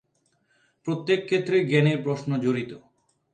[0.87, 2.71] প্রত্যেক ক্ষেত্রেই জ্ঞানের প্রশ্ন জড়িত।